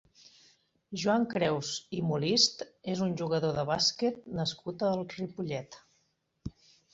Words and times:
Joan 1.01 1.25
Creus 1.33 1.69
i 1.97 1.99
Molist 2.11 2.63
és 2.95 3.03
un 3.09 3.13
jugador 3.21 3.53
de 3.59 3.67
bàsquet 3.69 4.19
nascut 4.41 4.87
a 4.89 4.91
Ripollet. 5.03 5.79